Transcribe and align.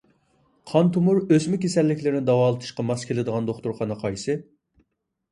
قان 0.69 0.87
تومۇر، 0.93 1.17
ئۆسمە 1.35 1.59
كېسەللىكلىرىنى 1.65 2.21
داۋالىتىشقا 2.29 2.85
ماس 2.87 3.03
كېلىدىغان 3.09 3.51
دوختۇرخانا 3.51 3.99
قايسى؟ 4.05 4.37